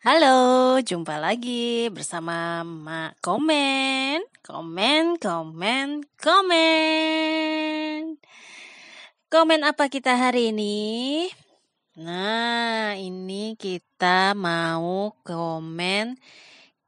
Halo, 0.00 0.80
jumpa 0.80 1.20
lagi 1.20 1.92
bersama 1.92 2.64
Mak 2.64 3.20
Komen. 3.20 4.24
Komen, 4.40 5.20
komen, 5.20 6.08
komen. 6.16 8.16
Komen 9.28 9.60
apa 9.60 9.92
kita 9.92 10.16
hari 10.16 10.56
ini? 10.56 11.28
Nah, 12.00 12.96
ini 12.96 13.60
kita 13.60 14.32
mau 14.32 15.12
komen 15.20 16.16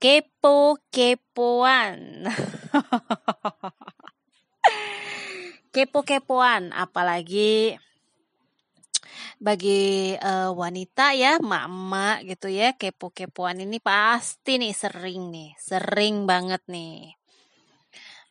kepo-kepoan. 0.01 2.25
Kepo-kepoan, 5.77 6.73
apalagi 6.73 7.77
bagi 9.41 10.15
uh, 10.19 10.51
wanita 10.53 11.13
ya, 11.17 11.39
emak-emak 11.39 12.29
gitu 12.29 12.49
ya, 12.49 12.75
kepo-kepoan 12.77 13.63
ini 13.65 13.79
pasti 13.79 14.59
nih 14.59 14.75
sering 14.75 15.33
nih, 15.33 15.51
sering 15.59 16.25
banget 16.25 16.63
nih. 16.69 17.15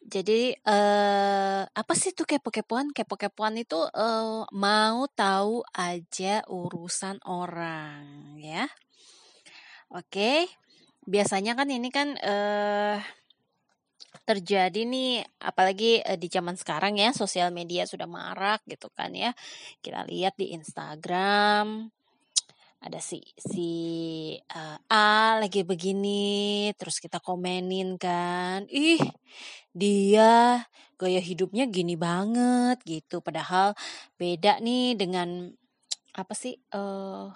Jadi 0.01 0.57
uh, 0.65 1.61
apa 1.69 1.93
sih 1.93 2.09
tuh 2.17 2.25
kepo-kepoan? 2.25 2.89
Kepo-kepoan 2.89 3.61
itu 3.61 3.77
uh, 3.77 4.49
mau 4.49 4.99
tahu 5.13 5.61
aja 5.77 6.41
urusan 6.49 7.21
orang 7.21 8.35
ya. 8.41 8.65
Oke. 9.93 10.49
Biasanya 11.05 11.53
kan 11.53 11.69
ini 11.69 11.89
kan 11.93 12.17
uh, 12.17 12.97
terjadi 14.27 14.83
nih 14.85 15.23
apalagi 15.41 16.03
uh, 16.03 16.19
di 16.19 16.27
zaman 16.27 16.55
sekarang 16.59 16.99
ya 16.99 17.11
sosial 17.15 17.49
media 17.49 17.87
sudah 17.87 18.05
marak 18.09 18.61
gitu 18.67 18.91
kan 18.91 19.11
ya. 19.15 19.31
Kita 19.79 20.03
lihat 20.07 20.35
di 20.37 20.53
Instagram 20.55 21.89
ada 22.81 22.97
si 22.97 23.21
si 23.37 23.69
uh, 24.57 24.77
A 24.89 25.37
lagi 25.37 25.61
begini 25.61 26.73
terus 26.73 26.97
kita 26.97 27.21
komenin 27.21 27.93
kan 28.01 28.65
ih 28.73 28.97
dia 29.69 30.65
gaya 30.97 31.21
hidupnya 31.21 31.69
gini 31.69 31.93
banget 31.97 32.81
gitu. 32.85 33.21
Padahal 33.21 33.77
beda 34.17 34.61
nih 34.61 34.97
dengan 34.97 35.49
apa 36.11 36.33
sih 36.35 36.59
uh, 36.75 37.31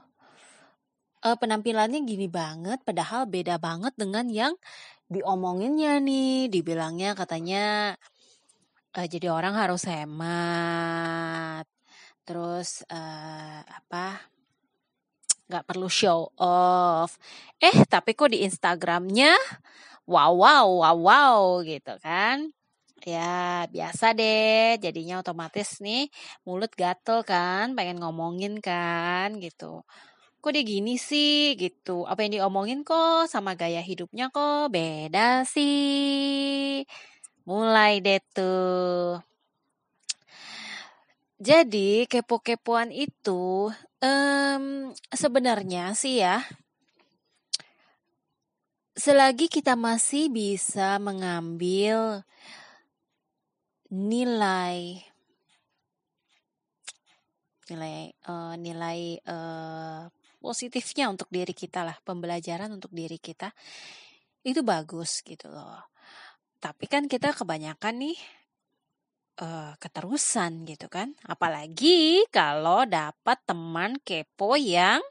uh, 1.25 1.37
penampilannya 1.41 2.05
gini 2.05 2.29
banget 2.29 2.83
padahal 2.85 3.25
beda 3.25 3.57
banget 3.57 3.93
dengan 3.97 4.29
yang 4.29 4.53
diomonginnya 5.05 6.01
nih, 6.01 6.49
dibilangnya 6.49 7.13
katanya 7.13 7.93
uh, 8.97 9.07
jadi 9.07 9.27
orang 9.29 9.53
harus 9.53 9.85
hemat. 9.85 11.65
Terus 12.25 12.81
uh, 12.89 13.61
apa? 13.61 14.17
Gak 15.45 15.65
perlu 15.69 15.85
show 15.85 16.33
off. 16.41 17.21
Eh, 17.61 17.85
tapi 17.85 18.17
kok 18.17 18.33
di 18.33 18.41
Instagramnya 18.41 19.37
wow 20.09 20.33
wow 20.33 20.67
wow 20.81 20.97
wow 20.97 21.39
gitu 21.61 21.93
kan? 22.01 22.49
Ya 23.05 23.69
biasa 23.69 24.17
deh, 24.17 24.81
jadinya 24.81 25.21
otomatis 25.21 25.77
nih 25.77 26.09
mulut 26.41 26.73
gatel 26.73 27.21
kan, 27.21 27.77
pengen 27.77 28.01
ngomongin 28.01 28.57
kan 28.57 29.37
gitu 29.37 29.85
kok 30.45 30.53
dia 30.53 30.61
gini 30.61 31.01
sih 31.01 31.57
gitu. 31.57 32.05
Apa 32.05 32.21
yang 32.21 32.37
diomongin 32.37 32.85
kok 32.85 33.25
sama 33.25 33.57
gaya 33.57 33.81
hidupnya 33.81 34.29
kok 34.29 34.69
beda 34.69 35.41
sih. 35.49 36.85
Mulai 37.49 37.97
deh 38.05 38.21
tuh. 38.29 39.25
Jadi 41.41 42.05
kepo-kepoan 42.05 42.93
itu 42.93 43.73
um, 44.05 44.93
sebenarnya 45.09 45.97
sih 45.97 46.21
ya 46.21 46.45
selagi 48.95 49.51
kita 49.51 49.75
masih 49.75 50.31
bisa 50.31 50.95
mengambil 51.03 52.23
nilai 53.91 55.03
nilai 57.67 58.15
uh, 58.23 58.55
nilai 58.55 59.19
uh, 59.27 60.07
positifnya 60.45 61.09
untuk 61.09 61.25
diri 61.33 61.57
kita 61.57 61.81
lah, 61.81 61.97
pembelajaran 62.05 62.69
untuk 62.69 62.93
diri 62.93 63.17
kita 63.17 63.49
itu 64.45 64.61
bagus 64.61 65.25
gitu 65.25 65.49
loh. 65.49 65.89
Tapi 66.61 66.85
kan 66.85 67.09
kita 67.09 67.33
kebanyakan 67.33 68.05
nih 68.05 68.17
uh, 69.41 69.73
keterusan 69.81 70.69
gitu 70.69 70.85
kan. 70.85 71.17
Apalagi 71.25 72.29
kalau 72.29 72.85
dapat 72.85 73.41
teman 73.49 73.97
kepo 74.05 74.53
yang 74.53 75.01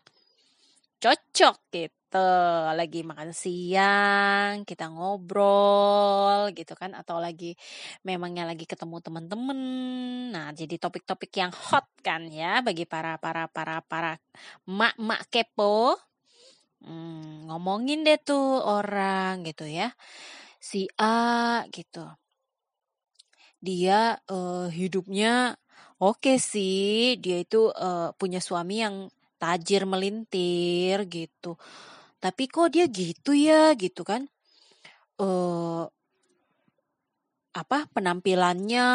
cocok 1.03 1.57
gitu 1.75 2.04
gitu 2.15 2.31
lagi 2.79 3.03
makan 3.03 3.35
siang 3.35 4.63
kita 4.63 4.87
ngobrol 4.87 6.55
gitu 6.55 6.79
kan 6.79 6.95
atau 6.95 7.19
lagi 7.19 7.59
memangnya 8.07 8.47
lagi 8.47 8.71
ketemu 8.71 9.03
temen-temen. 9.03 9.61
Nah 10.31 10.55
jadi 10.55 10.79
topik-topik 10.79 11.35
yang 11.35 11.51
hot 11.51 11.91
kan 12.07 12.31
ya 12.31 12.63
bagi 12.63 12.87
para 12.87 13.19
para 13.19 13.51
para 13.51 13.83
para 13.83 14.15
mak-mak 14.63 15.27
kepo. 15.27 15.99
Hmm, 16.87 17.51
ngomongin 17.51 18.07
deh 18.07 18.21
tuh 18.23 18.63
orang 18.63 19.43
gitu 19.43 19.67
ya. 19.67 19.91
Si 20.63 20.87
A 20.95 21.67
gitu. 21.75 22.07
Dia 23.59 24.23
uh, 24.31 24.71
hidupnya 24.71 25.59
oke 25.99 26.23
okay 26.23 26.39
sih. 26.39 27.19
Dia 27.19 27.43
itu 27.43 27.75
uh, 27.75 28.15
punya 28.15 28.39
suami 28.39 28.87
yang 28.87 29.11
tajir 29.43 29.83
melintir 29.83 31.11
gitu 31.11 31.59
tapi 32.25 32.49
kok 32.49 32.73
dia 32.73 32.89
gitu 32.89 33.37
ya 33.37 33.77
gitu 33.77 34.01
kan? 34.01 34.25
Uh, 35.21 35.85
apa 37.53 37.85
penampilannya 37.93 38.89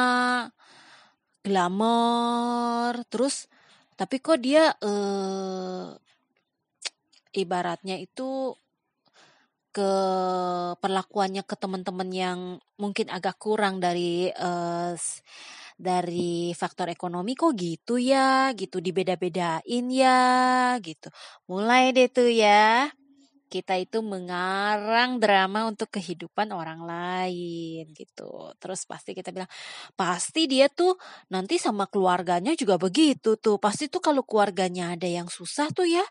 glamour 1.46 3.06
terus 3.14 3.46
tapi 3.94 4.18
kok 4.18 4.42
dia 4.42 4.74
uh, 4.82 5.94
ibaratnya 7.38 8.02
itu 8.02 8.58
ke 9.70 9.92
perlakuannya 10.82 11.46
ke 11.46 11.54
teman-teman 11.54 12.10
yang 12.10 12.40
mungkin 12.82 13.14
agak 13.14 13.38
kurang 13.38 13.78
dari 13.78 14.34
uh, 14.34 14.98
dari 15.78 16.50
faktor 16.58 16.90
ekonomi 16.90 17.38
kok 17.38 17.54
gitu 17.54 18.02
ya? 18.02 18.50
Gitu 18.58 18.82
dibeda-bedain 18.82 19.86
ya 19.94 20.20
gitu. 20.82 21.14
Mulai 21.46 21.94
deh 21.94 22.10
tuh 22.10 22.34
ya 22.34 22.90
kita 23.50 23.76
itu 23.82 24.06
mengarang 24.06 25.18
drama 25.18 25.66
untuk 25.66 25.90
kehidupan 25.90 26.54
orang 26.54 26.86
lain 26.86 27.90
gitu. 27.98 28.54
Terus 28.62 28.86
pasti 28.86 29.18
kita 29.18 29.34
bilang, 29.34 29.50
pasti 29.98 30.46
dia 30.46 30.70
tuh 30.70 30.94
nanti 31.34 31.58
sama 31.58 31.90
keluarganya 31.90 32.54
juga 32.54 32.78
begitu 32.78 33.36
tuh. 33.42 33.58
Pasti 33.58 33.90
tuh 33.90 34.00
kalau 34.00 34.22
keluarganya 34.22 34.94
ada 34.94 35.10
yang 35.10 35.28
susah 35.28 35.74
tuh 35.74 35.90
ya, 35.90 36.06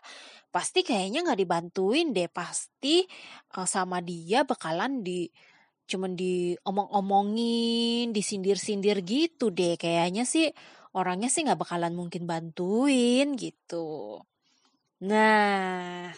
pasti 0.51 0.83
kayaknya 0.83 1.23
nggak 1.23 1.39
dibantuin 1.39 2.11
deh. 2.11 2.27
Pasti 2.27 3.07
uh, 3.55 3.65
sama 3.65 4.03
dia 4.03 4.43
bakalan 4.43 4.99
di 4.99 5.31
cuman 5.89 6.13
diomong-omongin, 6.13 8.11
disindir-sindir 8.13 9.01
gitu 9.07 9.49
deh. 9.49 9.79
Kayaknya 9.79 10.27
sih 10.27 10.51
orangnya 10.93 11.31
sih 11.31 11.47
nggak 11.47 11.63
bakalan 11.63 11.95
mungkin 11.95 12.27
bantuin 12.27 13.33
gitu. 13.39 14.19
Nah, 14.99 16.11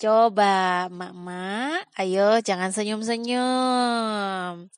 Coba, 0.00 0.88
Mama, 0.88 1.76
ayo 2.00 2.40
jangan 2.40 2.72
senyum-senyum. 2.72 4.72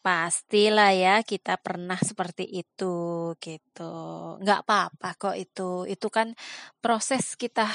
Pastilah 0.00 0.96
ya 0.96 1.20
kita 1.20 1.60
pernah 1.60 2.00
seperti 2.00 2.64
itu 2.64 3.36
gitu. 3.36 3.92
Nggak 4.40 4.64
apa-apa 4.64 5.08
kok 5.20 5.36
itu. 5.36 5.84
Itu 5.84 6.08
kan 6.08 6.32
proses 6.80 7.36
kita 7.36 7.68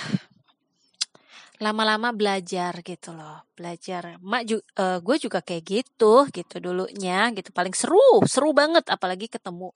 lama-lama 1.62 2.10
belajar 2.18 2.74
gitu 2.81 3.13
loh. 3.13 3.45
Belajar. 3.54 4.18
Mak 4.18 4.44
juga, 4.50 4.66
uh, 4.81 4.98
gue 5.06 5.22
juga 5.22 5.45
kayak 5.45 5.62
gitu 5.62 6.25
gitu 6.34 6.56
dulunya 6.57 7.30
gitu. 7.38 7.54
Paling 7.54 7.77
seru, 7.77 8.25
seru 8.25 8.57
banget 8.57 8.89
apalagi 8.89 9.30
ketemu 9.30 9.69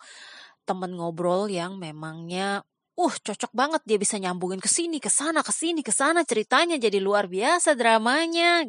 temen 0.65 0.97
ngobrol 0.97 1.53
yang 1.53 1.77
memangnya 1.77 2.65
uh 2.95 3.15
cocok 3.19 3.51
banget 3.51 3.81
dia 3.83 3.99
bisa 3.99 4.15
nyambungin 4.15 4.63
ke 4.63 4.71
sini 4.71 5.03
ke 5.03 5.11
sana 5.11 5.43
ke 5.43 5.51
sini 5.51 5.83
ke 5.83 5.91
sana 5.91 6.23
ceritanya 6.23 6.79
jadi 6.79 6.99
luar 7.03 7.27
biasa 7.27 7.75
dramanya. 7.75 8.63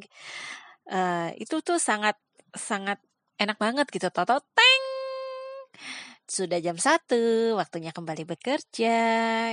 Uh, 0.86 1.30
itu 1.38 1.62
tuh 1.62 1.78
sangat 1.78 2.18
sangat 2.54 2.98
enak 3.38 3.58
banget 3.58 3.86
gitu 3.90 4.10
toto 4.10 4.38
teng! 4.54 4.84
Sudah 6.26 6.58
jam 6.58 6.74
satu 6.74 7.54
waktunya 7.54 7.94
kembali 7.94 8.26
bekerja 8.26 8.98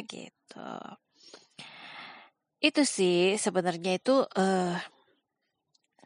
gitu. 0.09 0.69
Itu 2.57 2.81
sih 2.87 3.37
sebenarnya 3.37 4.01
itu 4.01 4.25
uh, 4.25 4.77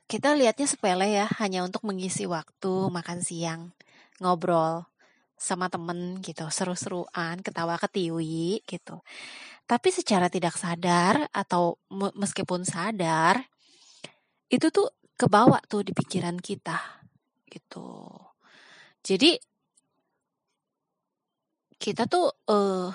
kita 0.07 0.35
lihatnya 0.35 0.67
sepele 0.67 1.07
ya 1.11 1.27
hanya 1.39 1.63
untuk 1.63 1.83
mengisi 1.87 2.23
waktu 2.27 2.91
makan 2.91 3.19
siang 3.23 3.71
ngobrol 4.23 4.87
sama 5.37 5.69
temen 5.69 6.17
gitu, 6.25 6.49
seru-seruan, 6.49 7.39
ketawa 7.45 7.77
ketiwi 7.77 8.65
gitu. 8.65 9.05
Tapi 9.69 9.89
secara 9.93 10.27
tidak 10.27 10.57
sadar 10.57 11.29
atau 11.29 11.77
meskipun 12.17 12.65
sadar, 12.65 13.45
itu 14.49 14.67
tuh 14.73 14.89
kebawa 15.13 15.61
tuh 15.69 15.85
di 15.85 15.93
pikiran 15.93 16.41
kita 16.41 16.77
gitu. 17.45 18.09
Jadi 19.05 19.37
kita 21.77 22.09
tuh 22.09 22.33
uh, 22.49 22.89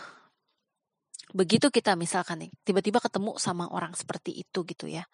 begitu 1.33 1.71
kita 1.71 1.95
misalkan 1.95 2.45
nih 2.45 2.53
tiba-tiba 2.67 2.99
ketemu 2.99 3.39
sama 3.39 3.71
orang 3.71 3.95
seperti 3.95 4.35
itu 4.35 4.67
gitu 4.67 4.91
ya. 4.91 5.07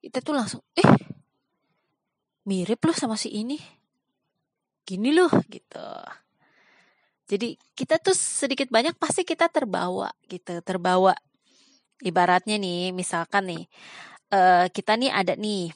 Kita 0.00 0.24
tuh 0.24 0.34
langsung 0.36 0.62
eh 0.76 0.92
mirip 2.44 2.80
loh 2.84 2.96
sama 2.96 3.16
si 3.16 3.32
ini 3.32 3.83
gini 4.84 5.10
loh 5.16 5.32
gitu. 5.48 5.88
Jadi 7.24 7.56
kita 7.72 7.96
tuh 7.98 8.12
sedikit 8.12 8.68
banyak 8.68 9.00
pasti 9.00 9.24
kita 9.24 9.48
terbawa 9.48 10.12
gitu, 10.28 10.60
terbawa. 10.60 11.16
Ibaratnya 12.04 12.60
nih, 12.60 12.92
misalkan 12.92 13.48
nih, 13.48 13.64
uh, 14.28 14.68
kita 14.68 15.00
nih 15.00 15.08
ada 15.08 15.32
nih 15.40 15.72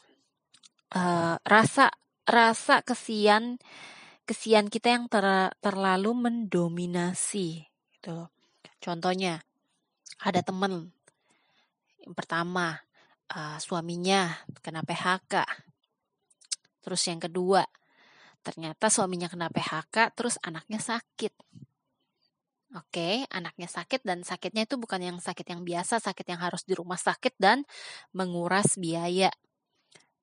uh, 0.93 1.41
rasa 1.41 1.89
rasa 2.29 2.85
kesian 2.85 3.57
kesian 4.29 4.69
kita 4.69 4.93
yang 4.93 5.09
ter, 5.09 5.25
terlalu 5.65 6.13
mendominasi 6.13 7.65
gitu. 7.97 8.29
Contohnya 8.77 9.41
ada 10.21 10.45
temen 10.45 10.93
yang 12.05 12.13
pertama 12.13 12.77
uh, 13.33 13.57
suaminya 13.57 14.37
kena 14.61 14.85
PHK. 14.85 15.49
Terus 16.85 17.03
yang 17.09 17.21
kedua 17.25 17.65
Ternyata 18.49 18.89
suaminya 18.89 19.29
kena 19.29 19.53
PHK, 19.53 20.17
terus 20.17 20.41
anaknya 20.41 20.81
sakit. 20.81 21.37
Oke, 22.81 23.29
anaknya 23.29 23.69
sakit 23.69 24.01
dan 24.09 24.25
sakitnya 24.25 24.65
itu 24.65 24.81
bukan 24.81 25.05
yang 25.05 25.19
sakit 25.21 25.53
yang 25.53 25.69
biasa, 25.69 26.01
sakit 26.01 26.25
yang 26.33 26.41
harus 26.41 26.65
di 26.65 26.73
rumah 26.73 26.97
sakit 26.97 27.37
dan 27.37 27.69
menguras 28.17 28.81
biaya. 28.81 29.29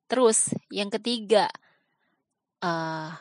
Terus 0.10 0.58
yang 0.74 0.90
ketiga, 0.90 1.46
uh, 2.66 3.14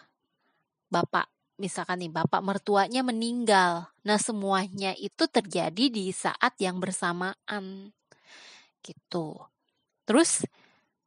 bapak 0.88 1.28
misalkan 1.60 2.00
nih 2.00 2.12
bapak 2.12 2.40
mertuanya 2.40 3.04
meninggal. 3.04 3.92
Nah 4.08 4.16
semuanya 4.16 4.96
itu 4.96 5.28
terjadi 5.28 5.92
di 5.92 6.16
saat 6.16 6.56
yang 6.56 6.80
bersamaan 6.80 7.92
gitu. 8.80 9.36
Terus 10.08 10.48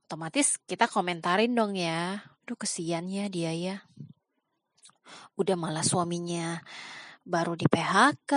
otomatis 0.06 0.62
kita 0.70 0.86
komentarin 0.86 1.58
dong 1.58 1.74
ya. 1.74 2.22
Aduh 2.48 2.64
kesian 2.64 3.12
ya 3.12 3.28
dia 3.28 3.52
ya. 3.52 3.84
Udah 5.36 5.60
malah 5.60 5.84
suaminya 5.84 6.64
baru 7.28 7.60
di 7.60 7.68
PHK. 7.68 8.32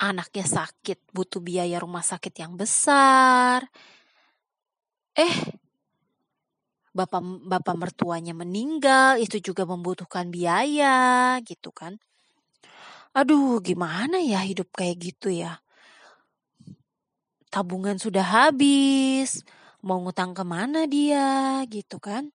Anaknya 0.00 0.48
sakit, 0.48 1.12
butuh 1.12 1.44
biaya 1.44 1.76
rumah 1.76 2.00
sakit 2.00 2.32
yang 2.40 2.56
besar. 2.56 3.68
Eh, 5.12 5.60
bapak 6.96 7.20
bapak 7.44 7.76
mertuanya 7.76 8.32
meninggal, 8.32 9.20
itu 9.20 9.44
juga 9.44 9.68
membutuhkan 9.68 10.32
biaya 10.32 11.36
gitu 11.44 11.68
kan. 11.68 12.00
Aduh, 13.12 13.60
gimana 13.60 14.24
ya 14.24 14.40
hidup 14.40 14.72
kayak 14.72 14.96
gitu 15.04 15.28
ya? 15.28 15.60
Tabungan 17.52 18.00
sudah 18.00 18.24
habis, 18.24 19.44
mau 19.84 20.00
ngutang 20.00 20.32
ke 20.32 20.48
mana 20.48 20.88
dia 20.88 21.60
gitu 21.68 22.00
kan? 22.00 22.32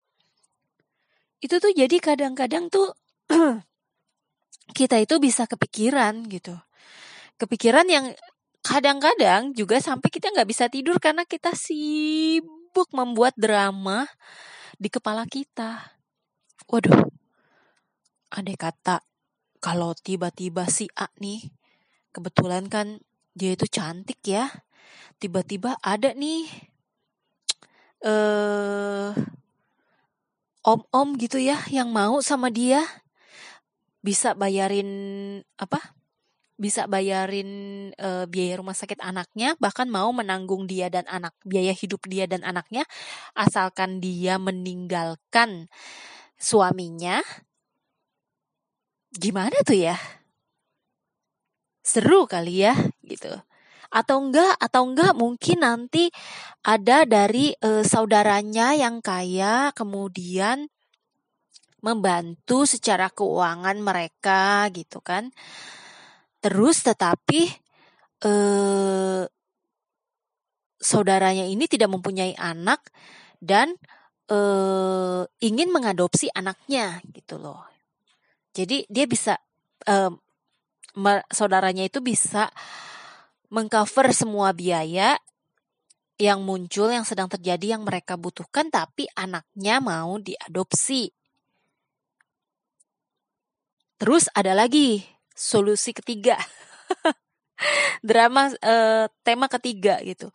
Itu 1.44 1.60
tuh 1.60 1.76
jadi 1.76 2.00
kadang-kadang 2.00 2.72
tuh 2.72 2.96
kita 4.80 4.96
itu 5.04 5.20
bisa 5.20 5.44
kepikiran 5.44 6.24
gitu. 6.32 6.56
Kepikiran 7.36 7.84
yang 7.92 8.06
kadang-kadang 8.64 9.52
juga 9.52 9.84
sampai 9.84 10.08
kita 10.08 10.32
nggak 10.32 10.48
bisa 10.48 10.72
tidur 10.72 10.96
karena 11.04 11.28
kita 11.28 11.52
sibuk 11.52 12.88
membuat 12.96 13.36
drama 13.36 14.08
di 14.80 14.88
kepala 14.88 15.28
kita. 15.28 16.00
Waduh, 16.72 17.12
ada 18.32 18.54
kata 18.56 18.96
kalau 19.60 19.92
tiba-tiba 20.00 20.64
si 20.72 20.88
A 20.96 21.12
nih, 21.20 21.44
kebetulan 22.16 22.72
kan 22.72 23.04
dia 23.36 23.52
itu 23.60 23.68
cantik 23.68 24.24
ya, 24.24 24.48
tiba-tiba 25.20 25.76
ada 25.84 26.16
nih, 26.16 26.48
eh 28.08 29.12
om-om 30.64 31.20
gitu 31.20 31.38
ya 31.38 31.60
yang 31.70 31.92
mau 31.92 32.24
sama 32.24 32.48
dia. 32.48 32.82
Bisa 34.04 34.36
bayarin 34.36 34.90
apa? 35.60 35.80
Bisa 36.60 36.88
bayarin 36.88 37.50
e, 37.96 38.10
biaya 38.28 38.60
rumah 38.60 38.76
sakit 38.76 39.00
anaknya 39.00 39.56
bahkan 39.60 39.88
mau 39.88 40.12
menanggung 40.16 40.68
dia 40.68 40.88
dan 40.88 41.04
anak 41.12 41.36
biaya 41.44 41.76
hidup 41.76 42.08
dia 42.08 42.28
dan 42.28 42.44
anaknya 42.44 42.88
asalkan 43.36 44.00
dia 44.00 44.40
meninggalkan 44.40 45.68
suaminya. 46.40 47.20
Gimana 49.14 49.56
tuh 49.64 49.78
ya? 49.78 49.96
Seru 51.84 52.26
kali 52.28 52.64
ya 52.64 52.76
gitu. 53.04 53.32
Atau 53.94 54.26
enggak 54.26 54.56
atau 54.58 54.90
enggak 54.90 55.14
mungkin 55.14 55.62
nanti 55.62 56.10
ada 56.64 57.04
dari 57.04 57.52
e, 57.60 57.84
saudaranya 57.84 58.72
yang 58.72 59.04
kaya 59.04 59.76
kemudian 59.76 60.72
membantu 61.84 62.64
secara 62.64 63.12
keuangan 63.12 63.76
mereka 63.84 64.72
gitu 64.72 65.04
kan. 65.04 65.28
Terus 66.40 66.88
tetapi 66.88 67.52
e, 68.24 68.34
saudaranya 70.80 71.44
ini 71.44 71.68
tidak 71.68 71.92
mempunyai 71.92 72.32
anak 72.40 72.88
dan 73.44 73.76
e, 74.32 74.40
ingin 75.44 75.68
mengadopsi 75.68 76.32
anaknya 76.32 77.04
gitu 77.12 77.36
loh. 77.44 77.68
Jadi 78.56 78.88
dia 78.88 79.04
bisa 79.04 79.36
saudaranya 81.28 81.84
itu 81.84 82.00
bisa 82.00 82.48
mengcover 83.52 84.16
semua 84.16 84.56
biaya 84.56 85.20
yang 86.22 86.46
muncul 86.46 86.94
yang 86.94 87.06
sedang 87.06 87.26
terjadi 87.26 87.78
yang 87.78 87.84
mereka 87.84 88.16
butuhkan 88.16 88.70
tapi 88.70 89.10
anaknya 89.18 89.82
mau 89.82 90.22
diadopsi. 90.22 91.10
Terus 93.98 94.28
ada 94.36 94.54
lagi 94.54 95.02
solusi 95.34 95.96
ketiga. 95.96 96.38
Drama 98.08 98.52
eh, 98.60 99.08
tema 99.24 99.48
ketiga 99.48 100.02
gitu. 100.04 100.30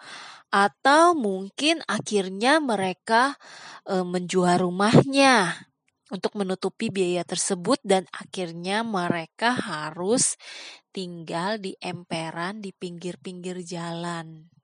Atau 0.49 1.13
mungkin 1.13 1.85
akhirnya 1.85 2.59
mereka 2.59 3.37
eh, 3.85 4.03
menjual 4.03 4.65
rumahnya 4.65 5.69
untuk 6.09 6.33
menutupi 6.41 6.89
biaya 6.89 7.23
tersebut 7.23 7.77
dan 7.85 8.09
akhirnya 8.17 8.81
mereka 8.81 9.53
harus 9.53 10.41
tinggal 10.89 11.61
di 11.61 11.77
emperan 11.79 12.65
di 12.65 12.73
pinggir-pinggir 12.73 13.61
jalan. 13.61 14.58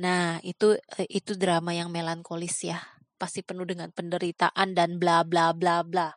Nah, 0.00 0.42
itu 0.42 0.74
eh, 0.98 1.08
itu 1.10 1.38
drama 1.38 1.70
yang 1.70 1.90
melankolis 1.90 2.66
ya. 2.66 2.82
Pasti 3.14 3.46
penuh 3.46 3.66
dengan 3.66 3.94
penderitaan 3.94 4.74
dan 4.74 4.98
bla 4.98 5.22
bla 5.22 5.54
bla 5.54 5.86
bla. 5.86 6.10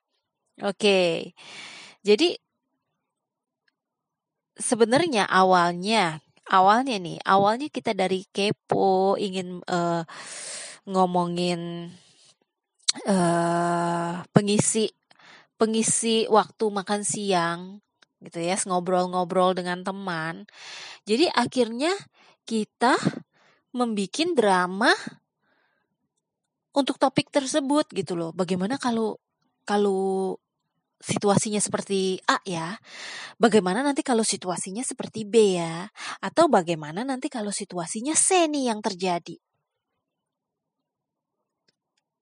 Oke. 0.65 1.33
Jadi 2.01 2.33
sebenarnya 4.57 5.29
awalnya 5.29 6.17
awalnya 6.49 6.97
nih, 6.97 7.19
awalnya 7.27 7.67
kita 7.69 7.93
dari 7.93 8.25
kepo 8.31 9.19
ingin 9.19 9.61
uh, 9.67 10.03
ngomongin 10.87 11.91
uh, 13.05 14.23
pengisi 14.31 14.89
pengisi 15.59 16.25
waktu 16.31 16.65
makan 16.71 17.01
siang 17.03 17.61
gitu 18.23 18.41
ya, 18.41 18.57
ngobrol-ngobrol 18.57 19.53
dengan 19.53 19.85
teman. 19.85 20.49
Jadi 21.05 21.29
akhirnya 21.29 21.93
kita 22.47 22.97
membuat 23.77 24.33
drama 24.33 24.91
untuk 26.73 26.97
topik 27.01 27.29
tersebut 27.33 27.85
gitu 27.93 28.13
loh. 28.17 28.33
Bagaimana 28.33 28.77
kalau 28.81 29.17
kalau 29.65 30.37
situasinya 30.97 31.61
seperti 31.61 32.17
A 32.25 32.41
ya, 32.45 32.77
bagaimana 33.37 33.85
nanti 33.85 34.01
kalau 34.01 34.25
situasinya 34.25 34.81
seperti 34.81 35.25
B 35.29 35.57
ya, 35.61 35.89
atau 36.21 36.49
bagaimana 36.49 37.05
nanti 37.05 37.29
kalau 37.29 37.53
situasinya 37.53 38.13
C 38.17 38.49
nih 38.49 38.73
yang 38.73 38.81
terjadi. 38.81 39.37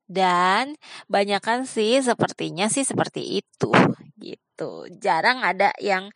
Dan 0.06 0.78
banyakkan 1.10 1.66
sih 1.66 1.98
sepertinya 1.98 2.70
sih 2.70 2.86
seperti 2.86 3.42
itu 3.42 3.74
gitu. 4.22 4.86
Jarang 5.02 5.42
ada 5.42 5.74
yang 5.82 6.14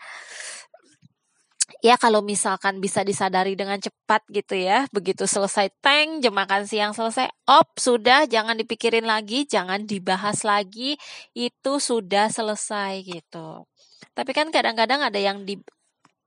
ya 1.79 1.95
kalau 1.95 2.19
misalkan 2.25 2.81
bisa 2.81 3.05
disadari 3.05 3.53
dengan 3.53 3.77
cepat 3.77 4.25
gitu 4.33 4.57
ya, 4.57 4.89
begitu 4.89 5.29
selesai 5.29 5.69
tank, 5.79 6.25
jam 6.25 6.33
makan 6.35 6.65
siang 6.65 6.93
selesai, 6.93 7.29
op, 7.47 7.77
sudah, 7.77 8.25
jangan 8.25 8.57
dipikirin 8.57 9.05
lagi, 9.05 9.45
jangan 9.45 9.85
dibahas 9.85 10.41
lagi, 10.43 10.97
itu 11.37 11.73
sudah 11.77 12.27
selesai 12.29 13.05
gitu. 13.05 13.65
Tapi 14.13 14.31
kan 14.35 14.49
kadang-kadang 14.49 15.05
ada 15.05 15.19
yang 15.19 15.47
di 15.47 15.59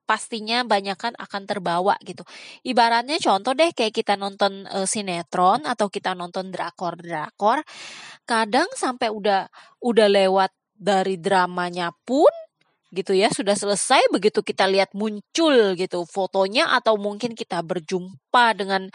pastinya 0.02 0.66
banyak 0.66 0.98
kan 0.98 1.14
akan 1.16 1.42
terbawa 1.46 1.94
gitu. 2.02 2.26
Ibaratnya 2.66 3.16
contoh 3.22 3.54
deh 3.54 3.70
kayak 3.72 3.94
kita 3.94 4.18
nonton 4.18 4.66
uh, 4.68 4.84
sinetron 4.84 5.64
atau 5.64 5.88
kita 5.88 6.12
nonton 6.12 6.50
drakor-drakor, 6.50 7.62
kadang 8.26 8.68
sampai 8.74 9.08
udah 9.08 9.46
udah 9.80 10.08
lewat 10.10 10.50
dari 10.74 11.16
dramanya 11.22 11.94
pun 12.02 12.28
gitu 12.92 13.16
ya 13.16 13.32
sudah 13.32 13.56
selesai 13.56 14.12
begitu 14.12 14.44
kita 14.44 14.68
lihat 14.68 14.92
muncul 14.92 15.72
gitu 15.80 16.04
fotonya 16.04 16.76
atau 16.76 17.00
mungkin 17.00 17.32
kita 17.32 17.64
berjumpa 17.64 18.52
dengan 18.52 18.92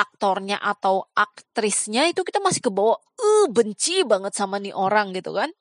aktornya 0.00 0.56
atau 0.58 1.04
aktrisnya 1.12 2.08
itu 2.08 2.24
kita 2.24 2.40
masih 2.40 2.64
ke 2.64 2.70
bawah 2.72 2.96
uh 2.96 3.46
benci 3.52 4.02
banget 4.08 4.32
sama 4.32 4.56
nih 4.58 4.72
orang 4.72 5.12
gitu 5.12 5.36
kan. 5.36 5.52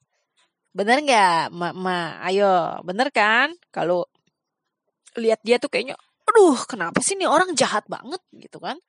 Bener 0.71 1.03
nggak 1.03 1.51
ma, 1.51 1.75
ma 1.75 1.97
ayo 2.31 2.79
bener 2.87 3.11
kan? 3.11 3.51
Kalau 3.75 4.07
lihat 5.19 5.43
dia 5.43 5.59
tuh 5.59 5.67
kayaknya 5.67 5.99
aduh 6.23 6.55
kenapa 6.63 7.03
sih 7.03 7.19
nih 7.19 7.27
orang 7.27 7.51
jahat 7.53 7.83
banget 7.91 8.23
gitu 8.31 8.63
kan. 8.63 8.79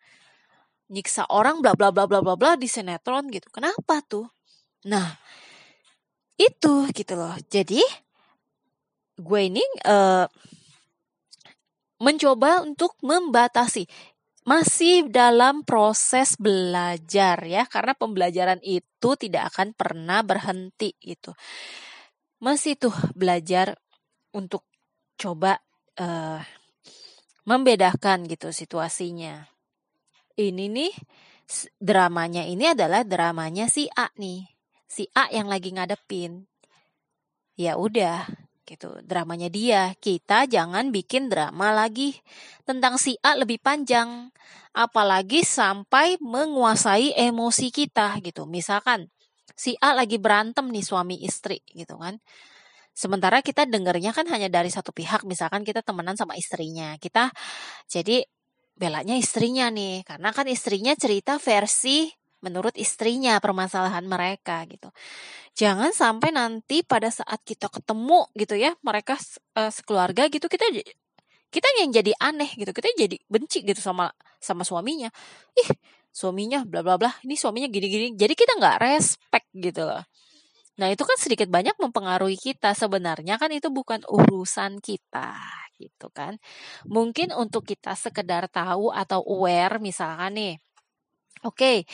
Nyiksa 0.93 1.27
orang 1.29 1.59
bla 1.59 1.75
bla 1.75 1.91
bla 1.91 2.07
bla 2.07 2.23
bla 2.23 2.35
bla 2.39 2.55
di 2.55 2.71
sinetron 2.71 3.27
gitu. 3.35 3.51
Kenapa 3.51 3.99
tuh? 4.07 4.31
Nah 4.87 5.19
itu 6.39 6.87
gitu 6.95 7.15
loh. 7.19 7.35
Jadi 7.51 7.83
gue 9.23 9.41
ini 9.47 9.63
uh, 9.87 10.27
mencoba 12.03 12.67
untuk 12.67 12.99
membatasi. 13.01 13.87
Masih 14.43 15.07
dalam 15.07 15.63
proses 15.63 16.35
belajar 16.35 17.39
ya 17.47 17.63
karena 17.71 17.95
pembelajaran 17.95 18.59
itu 18.67 19.15
tidak 19.15 19.55
akan 19.55 19.71
pernah 19.71 20.27
berhenti 20.27 20.99
gitu. 20.99 21.31
Masih 22.43 22.75
tuh 22.75 22.91
belajar 23.15 23.79
untuk 24.35 24.67
coba 25.15 25.63
uh, 26.03 26.43
membedakan 27.47 28.27
gitu 28.27 28.51
situasinya. 28.51 29.47
Ini 30.35 30.67
nih 30.67 30.91
dramanya 31.79 32.43
ini 32.43 32.75
adalah 32.75 33.07
dramanya 33.07 33.71
si 33.71 33.87
A 33.95 34.11
nih. 34.19 34.43
Si 34.91 35.07
A 35.15 35.31
yang 35.31 35.47
lagi 35.47 35.71
ngadepin. 35.71 36.51
Ya 37.55 37.79
udah 37.79 38.27
gitu. 38.73 38.97
Dramanya 39.05 39.53
dia 39.53 39.93
kita 40.01 40.49
jangan 40.49 40.89
bikin 40.89 41.29
drama 41.29 41.77
lagi. 41.77 42.17
Tentang 42.65 42.97
si 42.97 43.21
A 43.21 43.37
lebih 43.37 43.61
panjang 43.61 44.33
apalagi 44.73 45.45
sampai 45.45 46.17
menguasai 46.25 47.13
emosi 47.13 47.69
kita 47.69 48.17
gitu. 48.25 48.49
Misalkan 48.49 49.13
si 49.53 49.77
A 49.85 49.93
lagi 49.93 50.17
berantem 50.17 50.73
nih 50.73 50.85
suami 50.85 51.21
istri 51.21 51.61
gitu 51.77 52.01
kan. 52.01 52.17
Sementara 52.93 53.41
kita 53.45 53.65
dengernya 53.69 54.13
kan 54.13 54.29
hanya 54.29 54.49
dari 54.53 54.69
satu 54.69 54.93
pihak 54.93 55.25
misalkan 55.25 55.65
kita 55.65 55.85
temenan 55.85 56.17
sama 56.17 56.37
istrinya. 56.37 56.97
Kita 56.97 57.29
jadi 57.89 58.25
belanya 58.77 59.17
istrinya 59.21 59.69
nih. 59.69 60.05
Karena 60.09 60.33
kan 60.33 60.49
istrinya 60.49 60.97
cerita 60.97 61.37
versi 61.37 62.09
menurut 62.43 62.75
istrinya 62.77 63.39
permasalahan 63.39 64.05
mereka 64.05 64.67
gitu. 64.67 64.91
Jangan 65.55 65.95
sampai 65.95 66.35
nanti 66.35 66.83
pada 66.83 67.09
saat 67.09 67.41
kita 67.47 67.71
ketemu 67.71 68.27
gitu 68.37 68.55
ya, 68.59 68.75
mereka 68.83 69.17
uh, 69.57 69.71
sekeluarga 69.71 70.27
gitu 70.29 70.51
kita 70.51 70.67
kita 71.53 71.69
yang 71.81 71.93
jadi 71.93 72.13
aneh 72.19 72.51
gitu. 72.59 72.73
Kita 72.75 72.89
jadi 72.97 73.17
benci 73.31 73.63
gitu 73.63 73.79
sama 73.79 74.11
sama 74.43 74.67
suaminya. 74.67 75.09
Ih, 75.55 75.71
suaminya 76.11 76.65
bla 76.67 76.83
bla 76.83 76.97
bla. 76.99 77.13
Ini 77.23 77.37
suaminya 77.39 77.69
gini-gini. 77.71 78.17
Jadi 78.19 78.35
kita 78.35 78.59
nggak 78.59 78.77
respect 78.83 79.49
gitu 79.55 79.85
loh. 79.87 80.03
Nah, 80.81 80.89
itu 80.89 81.05
kan 81.05 81.17
sedikit 81.21 81.53
banyak 81.53 81.77
mempengaruhi 81.77 82.41
kita. 82.41 82.73
Sebenarnya 82.73 83.37
kan 83.37 83.53
itu 83.53 83.69
bukan 83.69 84.01
urusan 84.09 84.81
kita 84.81 85.37
gitu 85.77 86.09
kan. 86.09 86.41
Mungkin 86.89 87.37
untuk 87.37 87.69
kita 87.69 87.93
sekedar 87.93 88.49
tahu 88.49 88.89
atau 88.89 89.21
aware 89.21 89.77
misalkan 89.83 90.33
nih 90.39 90.55
Oke, 91.43 91.91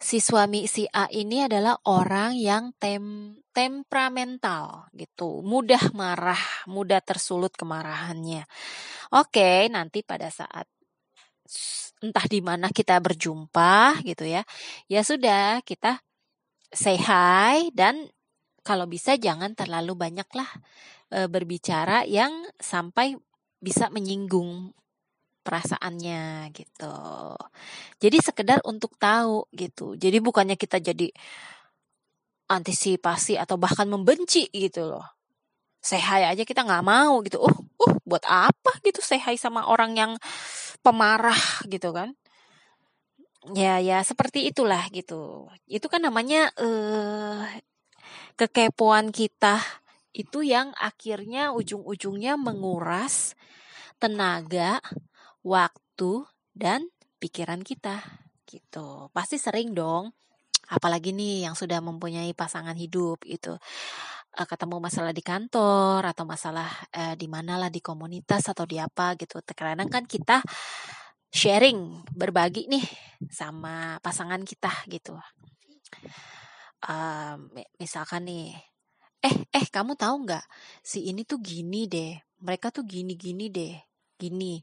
si 0.00 0.24
suami 0.24 0.64
si 0.64 0.88
A 0.88 1.04
ini 1.12 1.44
adalah 1.44 1.76
orang 1.84 2.32
yang 2.32 2.72
tem 2.80 3.36
temperamental 3.52 4.88
gitu, 4.96 5.44
mudah 5.44 5.92
marah, 5.92 6.40
mudah 6.64 7.04
tersulut 7.04 7.52
kemarahannya. 7.56 8.48
Oke, 9.12 9.68
nanti 9.68 10.00
pada 10.00 10.32
saat 10.32 10.64
entah 12.00 12.26
di 12.28 12.40
mana 12.40 12.72
kita 12.72 12.96
berjumpa 13.00 14.00
gitu 14.04 14.24
ya, 14.24 14.44
ya 14.88 15.00
sudah 15.04 15.60
kita 15.60 16.00
say 16.72 16.96
hi 16.96 17.68
dan 17.76 18.08
kalau 18.64 18.88
bisa 18.88 19.14
jangan 19.20 19.52
terlalu 19.52 19.92
banyaklah 19.94 20.48
e, 21.12 21.30
berbicara 21.30 22.02
yang 22.08 22.32
sampai 22.58 23.14
bisa 23.60 23.88
menyinggung 23.92 24.74
perasaannya 25.46 26.50
gitu. 26.50 26.98
Jadi 28.02 28.16
sekedar 28.18 28.58
untuk 28.66 28.98
tahu 28.98 29.46
gitu. 29.54 29.94
Jadi 29.94 30.18
bukannya 30.18 30.58
kita 30.58 30.82
jadi 30.82 31.06
antisipasi 32.50 33.38
atau 33.38 33.54
bahkan 33.54 33.86
membenci 33.86 34.50
gitu 34.50 34.90
loh. 34.90 35.06
Sehai 35.78 36.26
aja 36.26 36.42
kita 36.42 36.66
nggak 36.66 36.82
mau 36.82 37.22
gitu. 37.22 37.38
Oh, 37.38 37.54
uh, 37.86 37.94
buat 38.02 38.26
apa 38.26 38.82
gitu 38.82 38.98
sehai 38.98 39.38
sama 39.38 39.70
orang 39.70 39.94
yang 39.94 40.12
pemarah 40.82 41.38
gitu 41.70 41.94
kan? 41.94 42.18
Ya, 43.54 43.78
ya 43.78 44.02
seperti 44.02 44.50
itulah 44.50 44.82
gitu. 44.90 45.46
Itu 45.70 45.86
kan 45.86 46.02
namanya 46.02 46.50
uh, 46.58 47.46
kekepoan 48.34 49.14
kita 49.14 49.62
itu 50.16 50.42
yang 50.42 50.72
akhirnya 50.80 51.52
ujung-ujungnya 51.52 52.40
menguras 52.40 53.36
tenaga, 54.00 54.80
waktu, 55.46 56.26
dan 56.50 56.90
pikiran 57.22 57.62
kita 57.62 58.02
gitu. 58.50 59.14
Pasti 59.14 59.38
sering 59.38 59.70
dong 59.70 60.10
apalagi 60.66 61.14
nih 61.14 61.46
yang 61.46 61.54
sudah 61.54 61.78
mempunyai 61.78 62.34
pasangan 62.34 62.74
hidup 62.74 63.22
itu 63.22 63.54
uh, 64.34 64.46
ketemu 64.50 64.82
masalah 64.82 65.14
di 65.14 65.22
kantor 65.22 66.02
atau 66.02 66.26
masalah 66.26 66.66
uh, 66.90 67.14
di 67.14 67.30
mana 67.30 67.54
lah 67.54 67.70
di 67.70 67.78
komunitas 67.78 68.50
atau 68.50 68.66
di 68.66 68.82
apa 68.82 69.14
gitu. 69.14 69.38
Terkadang 69.46 69.86
kan 69.86 70.04
kita 70.10 70.42
sharing, 71.30 72.02
berbagi 72.10 72.66
nih 72.66 72.82
sama 73.30 74.02
pasangan 74.02 74.42
kita 74.42 74.72
gitu. 74.90 75.14
Uh, 76.86 77.38
misalkan 77.78 78.26
nih, 78.26 78.58
eh 79.22 79.36
eh 79.54 79.66
kamu 79.70 79.94
tahu 79.94 80.26
nggak 80.26 80.44
si 80.82 81.06
ini 81.06 81.22
tuh 81.22 81.38
gini 81.38 81.86
deh, 81.86 82.14
mereka 82.42 82.74
tuh 82.74 82.82
gini 82.82 83.14
gini 83.14 83.50
deh, 83.50 83.74
gini 84.18 84.58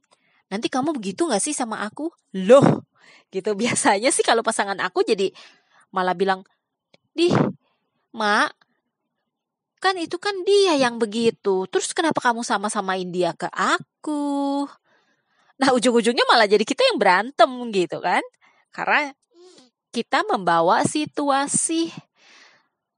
nanti 0.53 0.69
kamu 0.69 0.93
begitu 0.93 1.25
gak 1.25 1.41
sih 1.41 1.57
sama 1.57 1.81
aku? 1.81 2.13
Loh, 2.38 2.86
gitu 3.33 3.57
biasanya 3.62 4.13
sih 4.13 4.22
kalau 4.22 4.45
pasangan 4.45 4.77
aku 4.77 5.01
jadi 5.01 5.33
malah 5.89 6.13
bilang, 6.13 6.45
di 7.17 7.33
mak, 8.13 8.53
kan 9.81 9.98
itu 9.98 10.22
kan 10.22 10.33
dia 10.45 10.77
yang 10.77 11.01
begitu. 11.01 11.65
Terus 11.67 11.91
kenapa 11.91 12.22
kamu 12.22 12.45
sama-samain 12.45 13.10
dia 13.10 13.33
ke 13.33 13.50
aku? 13.50 14.69
Nah 15.57 15.69
ujung-ujungnya 15.74 16.24
malah 16.29 16.48
jadi 16.48 16.63
kita 16.63 16.86
yang 16.93 16.98
berantem 17.01 17.50
gitu 17.74 18.00
kan. 18.00 18.24
Karena 18.74 19.12
kita 19.93 20.25
membawa 20.25 20.81
situasi 20.88 21.93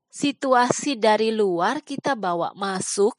situasi 0.08 0.96
dari 0.96 1.36
luar 1.36 1.84
kita 1.84 2.16
bawa 2.16 2.56
masuk 2.56 3.12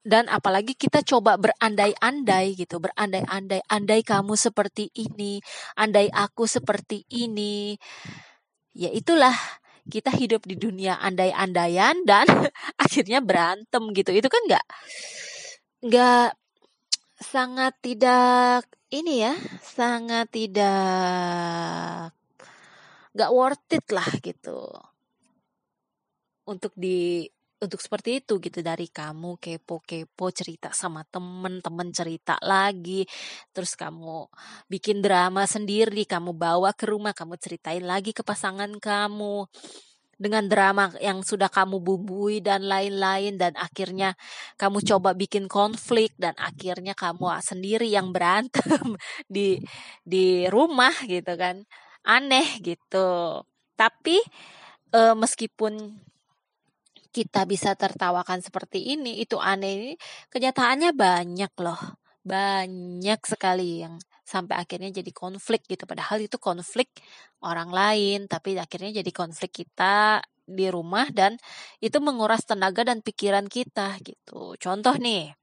dan 0.00 0.32
apalagi 0.32 0.72
kita 0.72 1.04
coba 1.04 1.36
berandai-andai 1.36 2.56
gitu, 2.56 2.80
berandai-andai, 2.80 3.60
andai 3.68 4.00
kamu 4.00 4.32
seperti 4.32 4.88
ini, 4.96 5.44
andai 5.76 6.08
aku 6.08 6.48
seperti 6.48 7.04
ini. 7.12 7.76
Ya 8.72 8.88
itulah 8.88 9.36
kita 9.84 10.08
hidup 10.14 10.48
di 10.48 10.56
dunia 10.56 10.96
andai-andaian 11.04 12.00
dan 12.08 12.24
akhirnya 12.84 13.20
berantem 13.20 13.92
gitu. 13.92 14.16
Itu 14.16 14.32
kan 14.32 14.40
nggak 14.48 14.66
nggak 15.84 16.28
sangat 17.20 17.76
tidak 17.84 18.64
ini 18.88 19.28
ya, 19.28 19.36
sangat 19.60 20.32
tidak 20.32 22.16
nggak 23.12 23.30
worth 23.36 23.74
it 23.74 23.84
lah 23.92 24.08
gitu 24.22 24.70
untuk 26.46 26.72
di 26.74 27.26
untuk 27.60 27.80
seperti 27.84 28.24
itu 28.24 28.40
gitu 28.40 28.64
dari 28.64 28.88
kamu 28.88 29.36
kepo-kepo 29.36 30.26
cerita 30.32 30.72
sama 30.72 31.04
temen-temen 31.04 31.88
cerita 31.92 32.40
lagi 32.40 33.04
terus 33.52 33.76
kamu 33.76 34.26
bikin 34.66 35.04
drama 35.04 35.44
sendiri 35.44 36.08
kamu 36.08 36.32
bawa 36.32 36.72
ke 36.72 36.88
rumah 36.88 37.12
kamu 37.12 37.36
ceritain 37.36 37.84
lagi 37.84 38.16
ke 38.16 38.24
pasangan 38.24 38.72
kamu 38.80 39.44
dengan 40.20 40.44
drama 40.52 40.92
yang 41.00 41.24
sudah 41.24 41.48
kamu 41.48 41.80
bumbui 41.80 42.44
dan 42.44 42.68
lain-lain 42.68 43.40
dan 43.40 43.56
akhirnya 43.56 44.12
kamu 44.60 44.84
coba 44.84 45.16
bikin 45.16 45.48
konflik 45.48 46.12
dan 46.20 46.36
akhirnya 46.36 46.92
kamu 46.92 47.40
sendiri 47.40 47.88
yang 47.88 48.12
berantem 48.12 49.00
di 49.32 49.56
di 50.04 50.44
rumah 50.52 50.92
gitu 51.08 51.32
kan. 51.40 51.64
Aneh 52.04 52.60
gitu. 52.60 53.40
Tapi 53.80 54.20
e, 54.92 55.00
meskipun 55.16 55.96
kita 57.10 57.42
bisa 57.44 57.74
tertawakan 57.74 58.40
seperti 58.40 58.94
ini 58.94 59.18
itu 59.22 59.36
aneh. 59.36 59.72
Ini 59.74 59.94
kenyataannya 60.30 60.90
banyak 60.94 61.52
loh. 61.58 61.80
Banyak 62.22 63.20
sekali 63.26 63.82
yang 63.82 63.98
sampai 64.22 64.62
akhirnya 64.62 65.02
jadi 65.02 65.10
konflik 65.10 65.66
gitu. 65.66 65.84
Padahal 65.90 66.22
itu 66.22 66.38
konflik 66.38 66.94
orang 67.42 67.74
lain 67.74 68.30
tapi 68.30 68.54
akhirnya 68.54 69.02
jadi 69.02 69.10
konflik 69.10 69.50
kita 69.66 70.22
di 70.46 70.66
rumah 70.70 71.06
dan 71.10 71.38
itu 71.82 71.98
menguras 72.02 72.46
tenaga 72.46 72.86
dan 72.86 73.02
pikiran 73.02 73.50
kita 73.50 73.98
gitu. 74.06 74.54
Contoh 74.58 74.94
nih 74.98 75.34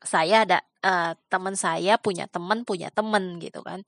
saya 0.00 0.48
ada 0.48 0.58
uh, 0.80 1.12
teman 1.28 1.52
saya 1.52 2.00
punya 2.00 2.24
teman 2.24 2.64
punya 2.64 2.88
teman 2.88 3.36
gitu 3.36 3.60
kan. 3.60 3.84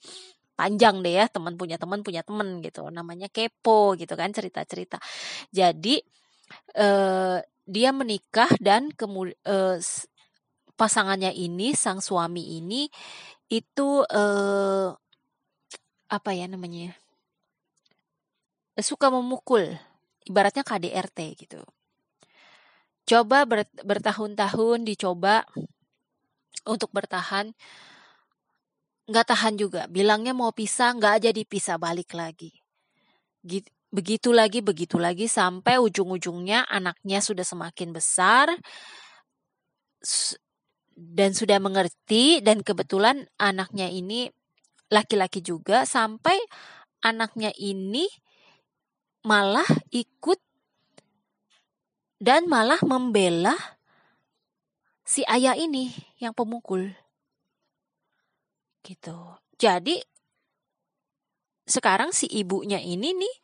Panjang 0.52 1.00
deh 1.00 1.16
ya 1.16 1.24
teman 1.32 1.56
punya 1.56 1.80
teman 1.80 2.04
punya 2.04 2.20
teman 2.20 2.60
gitu. 2.60 2.88
Namanya 2.92 3.32
kepo 3.32 3.96
gitu 3.96 4.12
kan 4.20 4.28
cerita 4.36 4.60
cerita 4.68 5.00
jadi 5.48 5.96
uh, 6.78 7.38
dia 7.66 7.90
menikah 7.94 8.50
dan 8.58 8.90
kemudian 8.92 9.38
uh, 9.46 9.78
pasangannya 10.76 11.30
ini 11.30 11.76
sang 11.78 12.02
suami 12.02 12.58
ini 12.58 12.90
itu 13.52 14.02
eh, 14.08 14.88
apa 16.08 16.30
ya 16.32 16.48
namanya 16.48 16.96
suka 18.80 19.12
memukul 19.12 19.76
ibaratnya 20.24 20.64
KDRT 20.64 21.18
gitu. 21.36 21.60
Coba 23.04 23.44
ber, 23.44 23.68
bertahun-tahun 23.84 24.88
dicoba 24.88 25.44
untuk 26.64 26.88
bertahan. 26.90 27.52
Nggak 29.06 29.26
tahan 29.28 29.54
juga 29.60 29.84
bilangnya 29.92 30.32
mau 30.32 30.54
pisah 30.56 30.96
nggak 30.96 31.28
jadi 31.28 31.42
pisah 31.44 31.76
balik 31.76 32.16
lagi. 32.16 32.54
Gitu, 33.44 33.68
begitu 33.92 34.32
lagi 34.32 34.64
begitu 34.64 34.96
lagi 34.96 35.28
sampai 35.28 35.76
ujung-ujungnya 35.76 36.64
anaknya 36.64 37.20
sudah 37.20 37.44
semakin 37.44 37.92
besar 37.92 38.48
dan 40.96 41.30
sudah 41.36 41.60
mengerti 41.60 42.40
dan 42.40 42.64
kebetulan 42.64 43.28
anaknya 43.36 43.92
ini 43.92 44.32
laki-laki 44.88 45.44
juga 45.44 45.84
sampai 45.84 46.36
anaknya 47.04 47.52
ini 47.60 48.08
malah 49.22 49.68
ikut 49.92 50.40
dan 52.22 52.46
malah 52.46 52.78
membela 52.86 53.54
si 55.02 55.26
ayah 55.26 55.58
ini 55.58 55.90
yang 56.22 56.30
pemukul. 56.32 56.94
Gitu. 58.86 59.18
Jadi 59.58 59.98
sekarang 61.66 62.10
si 62.10 62.26
ibunya 62.30 62.78
ini 62.82 63.14
nih 63.14 63.36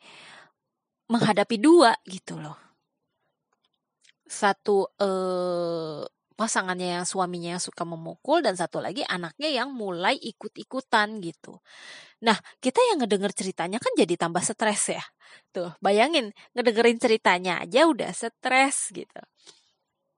menghadapi 1.09 1.57
dua 1.57 1.91
gitu 2.05 2.37
loh. 2.37 2.57
Satu 4.29 4.93
eh 5.01 6.05
pasangannya 6.39 7.03
yang 7.03 7.05
suaminya 7.07 7.59
yang 7.59 7.63
suka 7.63 7.83
memukul 7.83 8.39
dan 8.39 8.55
satu 8.55 8.79
lagi 8.79 9.03
anaknya 9.03 9.51
yang 9.51 9.75
mulai 9.75 10.15
ikut-ikutan 10.15 11.19
gitu. 11.19 11.59
Nah, 12.23 12.37
kita 12.63 12.79
yang 12.91 13.03
ngedenger 13.03 13.31
ceritanya 13.35 13.79
kan 13.83 13.91
jadi 13.99 14.15
tambah 14.15 14.39
stres 14.43 14.83
ya. 14.95 15.03
Tuh, 15.51 15.75
bayangin 15.83 16.31
ngedengerin 16.55 16.99
ceritanya 17.03 17.59
aja 17.63 17.87
udah 17.91 18.11
stres 18.15 18.91
gitu. 18.95 19.21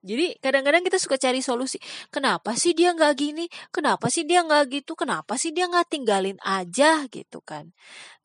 Jadi 0.02 0.34
kadang-kadang 0.42 0.82
kita 0.82 0.98
suka 0.98 1.22
cari 1.22 1.46
solusi. 1.46 1.78
Kenapa 2.10 2.58
sih 2.58 2.74
dia 2.74 2.90
nggak 2.90 3.14
gini? 3.14 3.46
Kenapa 3.70 4.10
sih 4.10 4.26
dia 4.26 4.42
nggak 4.42 4.82
gitu? 4.82 4.98
Kenapa 4.98 5.38
sih 5.38 5.54
dia 5.54 5.70
nggak 5.70 5.94
tinggalin 5.94 6.42
aja 6.42 7.06
gitu 7.06 7.38
kan? 7.46 7.70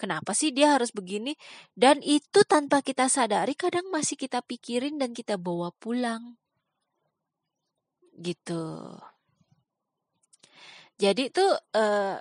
Kenapa 0.01 0.33
sih 0.33 0.57
dia 0.57 0.73
harus 0.73 0.89
begini? 0.89 1.37
Dan 1.77 2.01
itu 2.01 2.49
tanpa 2.49 2.81
kita 2.81 3.13
sadari 3.13 3.53
kadang 3.53 3.93
masih 3.93 4.17
kita 4.17 4.41
pikirin 4.41 4.97
dan 4.97 5.13
kita 5.13 5.37
bawa 5.37 5.69
pulang 5.77 6.41
gitu. 8.17 8.97
Jadi 10.97 11.29
tuh 11.29 11.53
uh, 11.77 12.17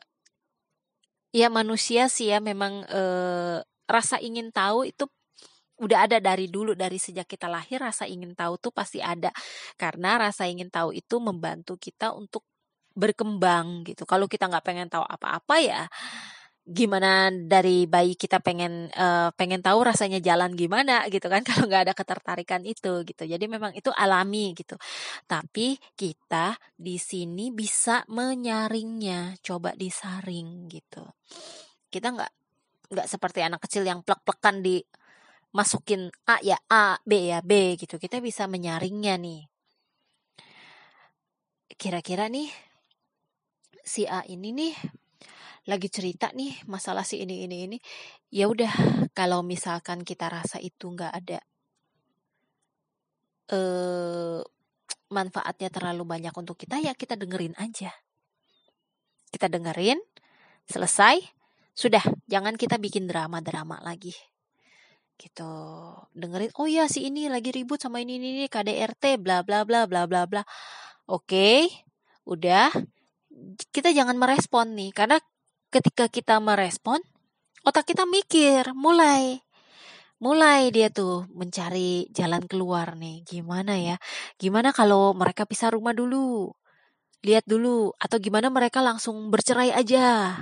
ya 1.31 1.47
manusia 1.47 2.11
sih 2.11 2.27
ya 2.31 2.43
memang 2.43 2.83
uh, 2.91 3.63
rasa 3.87 4.19
ingin 4.19 4.51
tahu 4.51 4.91
itu 4.91 5.07
udah 5.75 6.07
ada 6.07 6.17
dari 6.23 6.47
dulu 6.47 6.71
dari 6.71 6.95
sejak 6.95 7.27
kita 7.27 7.51
lahir 7.51 7.83
rasa 7.83 8.07
ingin 8.07 8.31
tahu 8.37 8.59
tuh 8.59 8.71
pasti 8.71 9.03
ada. 9.03 9.31
Karena 9.75 10.19
rasa 10.19 10.47
ingin 10.47 10.71
tahu 10.71 10.95
itu 10.95 11.19
membantu 11.19 11.75
kita 11.75 12.15
untuk 12.15 12.47
berkembang 12.95 13.83
gitu. 13.83 14.07
Kalau 14.07 14.25
kita 14.25 14.47
nggak 14.47 14.65
pengen 14.65 14.87
tahu 14.87 15.03
apa-apa 15.03 15.55
ya 15.59 15.83
gimana 16.65 17.29
dari 17.29 17.85
bayi 17.85 18.17
kita 18.17 18.41
pengen 18.41 18.89
uh, 18.89 19.29
pengen 19.37 19.61
tahu 19.61 19.85
rasanya 19.85 20.17
jalan 20.17 20.57
gimana 20.57 21.05
gitu 21.13 21.29
kan 21.29 21.45
kalau 21.47 21.69
nggak 21.69 21.85
ada 21.85 21.93
ketertarikan 21.93 22.65
itu 22.65 23.05
gitu. 23.05 23.23
Jadi 23.29 23.45
memang 23.45 23.71
itu 23.77 23.93
alami 23.93 24.57
gitu. 24.57 24.73
Tapi 25.29 25.77
kita 25.93 26.57
di 26.73 26.97
sini 26.97 27.53
bisa 27.53 28.01
menyaringnya 28.09 29.37
coba 29.45 29.77
disaring 29.77 30.65
gitu. 30.65 31.05
Kita 31.93 32.09
nggak 32.09 32.31
nggak 32.85 33.07
seperti 33.09 33.39
anak 33.45 33.61
kecil 33.61 33.85
yang 33.85 34.01
plek-plekan 34.01 34.65
di 34.65 34.81
masukin 35.55 36.11
A 36.27 36.43
ya 36.43 36.59
A 36.67 36.99
B 37.07 37.31
ya 37.31 37.39
B 37.39 37.79
gitu. 37.79 37.95
Kita 37.95 38.19
bisa 38.19 38.43
menyaringnya 38.51 39.15
nih. 39.15 39.47
Kira-kira 41.79 42.27
nih 42.27 42.51
si 43.79 44.03
A 44.03 44.27
ini 44.27 44.51
nih 44.51 44.75
lagi 45.65 45.87
cerita 45.87 46.29
nih 46.35 46.67
masalah 46.67 47.07
si 47.07 47.23
ini 47.23 47.47
ini 47.47 47.71
ini. 47.71 47.77
Ya 48.35 48.51
udah 48.51 48.69
kalau 49.15 49.41
misalkan 49.47 50.03
kita 50.03 50.27
rasa 50.27 50.59
itu 50.59 50.91
nggak 50.91 51.13
ada 51.23 51.39
eh 53.55 54.41
manfaatnya 55.05 55.69
terlalu 55.71 56.03
banyak 56.03 56.33
untuk 56.35 56.59
kita 56.59 56.83
ya 56.83 56.91
kita 56.91 57.15
dengerin 57.15 57.55
aja. 57.55 57.95
Kita 59.31 59.47
dengerin 59.47 60.03
selesai 60.67 61.23
sudah. 61.71 62.03
Jangan 62.27 62.59
kita 62.59 62.75
bikin 62.75 63.07
drama-drama 63.07 63.79
lagi 63.79 64.34
gitu 65.15 65.53
dengerin 66.11 66.51
oh 66.59 66.67
ya 66.67 66.91
si 66.91 67.07
ini 67.07 67.31
lagi 67.31 67.55
ribut 67.55 67.79
sama 67.79 68.03
ini 68.03 68.19
ini, 68.19 68.27
ini 68.35 68.45
KDRT 68.51 69.19
bla 69.19 69.41
bla 69.41 69.63
bla 69.63 69.87
bla 69.87 70.05
bla 70.05 70.27
bla 70.27 70.43
oke 71.07 71.71
udah 72.27 72.69
kita 73.71 73.91
jangan 73.91 74.15
merespon 74.15 74.75
nih 74.75 74.91
karena 74.95 75.19
ketika 75.69 76.07
kita 76.07 76.39
merespon, 76.39 77.03
otak 77.67 77.91
kita 77.91 78.07
mikir, 78.07 78.71
mulai 78.71 79.43
mulai 80.15 80.71
dia 80.71 80.87
tuh 80.87 81.27
mencari 81.35 82.07
jalan 82.15 82.47
keluar 82.47 82.95
nih. 82.95 83.27
Gimana 83.27 83.75
ya? 83.75 83.99
Gimana 84.39 84.71
kalau 84.71 85.11
mereka 85.11 85.43
pisah 85.43 85.75
rumah 85.75 85.91
dulu? 85.91 86.55
Lihat 87.19 87.43
dulu 87.43 87.91
atau 87.99 88.17
gimana 88.23 88.47
mereka 88.47 88.79
langsung 88.79 89.27
bercerai 89.27 89.75
aja? 89.75 90.39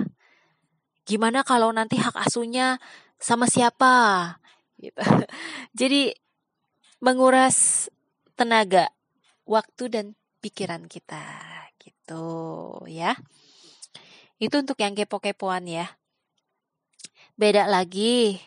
Gimana 1.04 1.42
kalau 1.42 1.74
nanti 1.74 1.98
hak 1.98 2.14
asuhnya 2.14 2.78
sama 3.18 3.50
siapa? 3.50 4.38
Gitu. 4.78 5.00
Jadi 5.80 6.14
menguras 7.02 7.88
tenaga, 8.34 8.90
waktu 9.44 9.84
dan 9.92 10.06
pikiran 10.40 10.88
kita 10.88 11.24
gitu 11.80 12.24
ya. 12.88 13.16
Itu 14.40 14.60
untuk 14.60 14.80
yang 14.80 14.96
kepo-kepoan 14.96 15.68
ya. 15.68 15.86
Beda 17.34 17.66
lagi, 17.66 18.38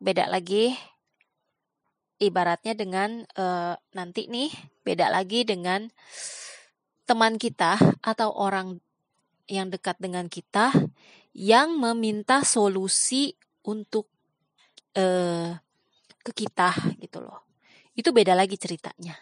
beda 0.00 0.28
lagi 0.28 0.76
ibaratnya 2.16 2.72
dengan 2.72 3.24
uh, 3.36 3.76
nanti 3.92 4.28
nih 4.28 4.48
beda 4.84 5.12
lagi 5.12 5.44
dengan 5.44 5.88
teman 7.04 7.36
kita 7.36 7.76
atau 8.00 8.32
orang 8.32 8.80
yang 9.46 9.70
dekat 9.70 10.00
dengan 10.00 10.26
kita 10.26 10.74
yang 11.36 11.76
meminta 11.76 12.42
solusi 12.42 13.36
untuk 13.62 14.08
uh, 14.96 15.54
ke 16.26 16.46
kita 16.46 16.74
gitu 16.98 17.22
loh. 17.22 17.46
Itu 17.94 18.10
beda 18.10 18.34
lagi 18.34 18.58
ceritanya 18.58 19.14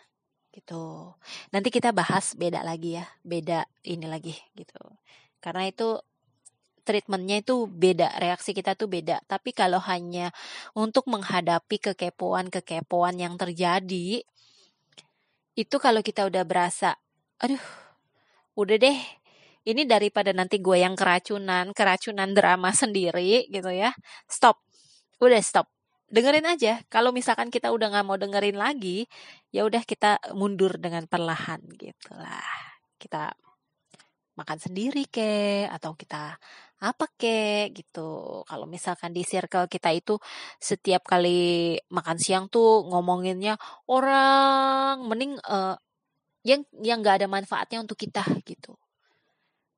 gitu. 0.54 1.12
Nanti 1.52 1.68
kita 1.68 1.90
bahas 1.92 2.32
beda 2.38 2.64
lagi 2.64 2.96
ya, 2.96 3.04
beda 3.20 3.68
ini 3.84 4.06
lagi 4.08 4.32
gitu. 4.56 4.80
Karena 5.42 5.68
itu 5.68 6.00
treatmentnya 6.84 7.42
itu 7.42 7.66
beda, 7.66 8.16
reaksi 8.20 8.54
kita 8.54 8.78
tuh 8.78 8.86
beda. 8.86 9.20
Tapi 9.26 9.50
kalau 9.56 9.80
hanya 9.88 10.30
untuk 10.76 11.08
menghadapi 11.10 11.80
kekepoan-kekepoan 11.92 13.18
yang 13.18 13.34
terjadi, 13.34 14.22
itu 15.54 15.76
kalau 15.80 16.04
kita 16.04 16.28
udah 16.28 16.44
berasa, 16.46 16.94
aduh, 17.40 17.62
udah 18.54 18.76
deh, 18.78 18.98
ini 19.64 19.82
daripada 19.88 20.30
nanti 20.36 20.60
gue 20.60 20.82
yang 20.82 20.94
keracunan, 20.94 21.72
keracunan 21.72 22.30
drama 22.36 22.70
sendiri 22.70 23.48
gitu 23.48 23.72
ya, 23.72 23.90
stop, 24.28 24.60
udah 25.18 25.40
stop, 25.40 25.66
dengerin 26.14 26.46
aja. 26.46 26.78
Kalau 26.86 27.10
misalkan 27.10 27.50
kita 27.50 27.74
udah 27.74 27.90
nggak 27.90 28.06
mau 28.06 28.14
dengerin 28.14 28.54
lagi, 28.54 29.10
ya 29.50 29.66
udah 29.66 29.82
kita 29.82 30.22
mundur 30.38 30.78
dengan 30.78 31.10
perlahan 31.10 31.58
gitulah. 31.74 32.46
Kita 32.94 33.34
makan 34.34 34.58
sendiri 34.58 35.06
ke 35.10 35.62
atau 35.66 35.94
kita 35.98 36.38
apa 36.84 37.06
ke 37.18 37.70
gitu. 37.74 38.42
Kalau 38.46 38.66
misalkan 38.70 39.10
di 39.10 39.26
circle 39.26 39.66
kita 39.66 39.90
itu 39.90 40.18
setiap 40.62 41.02
kali 41.06 41.74
makan 41.90 42.18
siang 42.18 42.46
tuh 42.50 42.86
ngomonginnya 42.86 43.58
orang 43.90 45.02
mending 45.06 45.38
uh, 45.50 45.74
yang 46.46 46.62
yang 46.78 47.00
nggak 47.02 47.24
ada 47.24 47.28
manfaatnya 47.30 47.82
untuk 47.82 47.98
kita 47.98 48.22
gitu. 48.46 48.78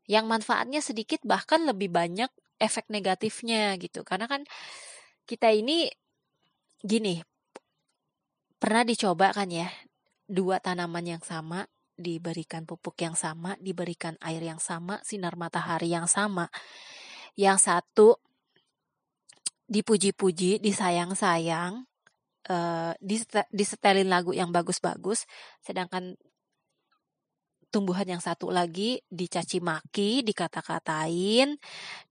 Yang 0.08 0.24
manfaatnya 0.28 0.80
sedikit 0.84 1.20
bahkan 1.24 1.64
lebih 1.64 1.88
banyak 1.92 2.28
efek 2.60 2.88
negatifnya 2.92 3.76
gitu. 3.80 4.02
Karena 4.02 4.26
kan 4.28 4.42
kita 5.28 5.52
ini 5.52 5.86
gini 6.86 7.20
pernah 8.62 8.86
dicoba 8.86 9.34
kan 9.34 9.50
ya 9.50 9.68
dua 10.30 10.62
tanaman 10.62 11.18
yang 11.18 11.22
sama 11.22 11.66
diberikan 11.96 12.68
pupuk 12.68 13.00
yang 13.00 13.16
sama, 13.16 13.56
diberikan 13.56 14.20
air 14.20 14.44
yang 14.44 14.60
sama, 14.60 15.00
sinar 15.00 15.34
matahari 15.34 15.90
yang 15.90 16.04
sama. 16.04 16.52
Yang 17.34 17.58
satu 17.72 18.08
dipuji-puji, 19.66 20.60
disayang-sayang, 20.60 21.88
uh, 22.52 22.92
disetelin 23.50 24.12
lagu 24.12 24.36
yang 24.36 24.52
bagus-bagus, 24.52 25.24
sedangkan 25.64 26.14
tumbuhan 27.72 28.06
yang 28.06 28.22
satu 28.22 28.52
lagi 28.52 29.02
dicaci 29.10 29.58
maki, 29.58 30.22
dikata-katain, 30.22 31.58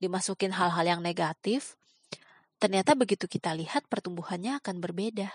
dimasukin 0.02 0.52
hal-hal 0.52 0.84
yang 0.84 1.00
negatif. 1.00 1.78
Ternyata 2.56 2.96
begitu 2.96 3.28
kita 3.28 3.52
lihat 3.52 3.84
pertumbuhannya 3.86 4.56
akan 4.60 4.80
berbeda. 4.80 5.28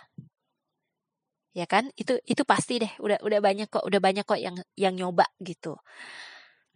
Ya 1.54 1.66
kan? 1.70 1.94
Itu 1.94 2.18
itu 2.26 2.42
pasti 2.48 2.82
deh. 2.82 2.94
Udah 2.98 3.22
udah 3.22 3.40
banyak 3.44 3.68
kok 3.70 3.86
udah 3.86 4.00
banyak 4.02 4.26
kok 4.26 4.40
yang 4.42 4.58
yang 4.74 4.98
nyoba 4.98 5.30
gitu. 5.44 5.78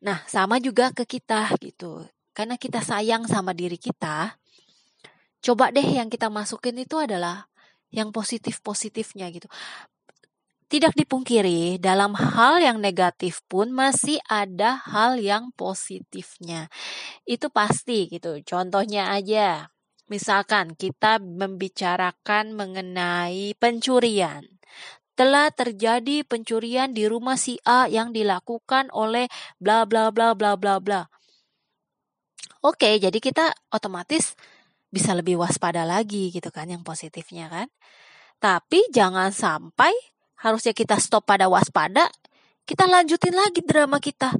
Nah 0.06 0.22
sama 0.30 0.62
juga 0.62 0.94
ke 0.94 1.08
kita 1.08 1.50
gitu. 1.64 2.06
Karena 2.36 2.60
kita 2.60 2.84
sayang 2.84 3.26
sama 3.26 3.56
diri 3.56 3.80
kita 3.80 4.36
coba 5.46 5.70
deh 5.70 5.86
yang 5.86 6.10
kita 6.10 6.26
masukin 6.34 6.74
itu 6.82 6.98
adalah 6.98 7.46
yang 7.94 8.10
positif 8.10 8.66
positifnya 8.66 9.30
gitu. 9.30 9.46
Tidak 10.66 10.98
dipungkiri 10.98 11.78
dalam 11.78 12.18
hal 12.18 12.58
yang 12.58 12.82
negatif 12.82 13.46
pun 13.46 13.70
masih 13.70 14.18
ada 14.26 14.82
hal 14.90 15.22
yang 15.22 15.54
positifnya. 15.54 16.74
Itu 17.22 17.54
pasti 17.54 18.10
gitu. 18.10 18.42
Contohnya 18.42 19.14
aja 19.14 19.70
Misalkan 20.06 20.78
kita 20.78 21.18
membicarakan 21.18 22.54
mengenai 22.54 23.58
pencurian 23.58 24.46
telah 25.16 25.48
terjadi 25.50 26.28
pencurian 26.28 26.92
di 26.92 27.08
rumah 27.08 27.40
si 27.40 27.56
A 27.64 27.88
yang 27.88 28.12
dilakukan 28.12 28.92
oleh 28.92 29.32
bla 29.58 29.88
bla 29.88 30.12
bla 30.12 30.36
bla 30.36 30.60
bla 30.60 30.78
bla. 30.84 31.08
Oke, 32.62 33.00
jadi 33.00 33.16
kita 33.18 33.56
otomatis 33.72 34.36
bisa 34.92 35.16
lebih 35.16 35.40
waspada 35.40 35.88
lagi 35.88 36.30
gitu 36.30 36.52
kan 36.52 36.68
yang 36.68 36.84
positifnya 36.84 37.48
kan. 37.48 37.68
Tapi 38.38 38.92
jangan 38.92 39.32
sampai 39.32 39.96
harusnya 40.44 40.76
kita 40.76 41.00
stop 41.00 41.24
pada 41.24 41.48
waspada, 41.48 42.12
kita 42.68 42.86
lanjutin 42.86 43.34
lagi 43.34 43.64
drama 43.64 43.98
kita. 44.04 44.36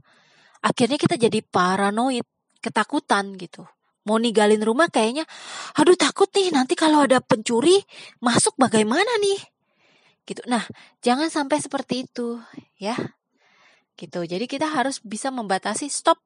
Akhirnya 0.60 1.00
kita 1.00 1.16
jadi 1.16 1.40
paranoid, 1.46 2.26
ketakutan 2.60 3.38
gitu. 3.40 3.64
Mau 4.06 4.22
ninggalin 4.22 4.62
rumah 4.62 4.88
kayaknya, 4.88 5.26
aduh 5.74 5.98
takut 5.98 6.30
nih 6.30 6.54
nanti 6.54 6.78
kalau 6.78 7.04
ada 7.04 7.20
pencuri 7.20 7.82
masuk 8.22 8.54
bagaimana 8.56 9.10
nih 9.22 9.42
gitu. 10.26 10.42
Nah, 10.50 10.62
jangan 11.06 11.30
sampai 11.30 11.58
seperti 11.62 12.06
itu 12.10 12.42
ya. 12.82 12.98
Gitu. 13.96 14.20
Jadi 14.26 14.46
kita 14.46 14.70
harus 14.70 15.00
bisa 15.02 15.30
membatasi 15.30 15.88
stop. 15.90 16.22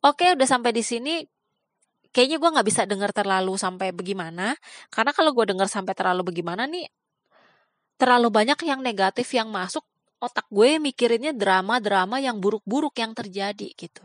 Oke, 0.00 0.32
udah 0.32 0.48
sampai 0.48 0.72
di 0.72 0.80
sini 0.80 1.20
kayaknya 2.10 2.38
gue 2.42 2.50
nggak 2.50 2.66
bisa 2.66 2.82
dengar 2.86 3.10
terlalu 3.14 3.54
sampai 3.54 3.94
bagaimana 3.94 4.58
karena 4.90 5.14
kalau 5.14 5.30
gue 5.30 5.46
dengar 5.46 5.70
sampai 5.70 5.94
terlalu 5.94 6.26
bagaimana 6.26 6.66
nih 6.66 6.90
terlalu 7.94 8.34
banyak 8.34 8.58
yang 8.66 8.82
negatif 8.82 9.30
yang 9.30 9.46
masuk 9.46 9.86
otak 10.18 10.44
gue 10.50 10.82
mikirinnya 10.82 11.30
drama-drama 11.30 12.18
yang 12.18 12.42
buruk-buruk 12.42 12.98
yang 12.98 13.14
terjadi 13.14 13.72
gitu 13.78 14.02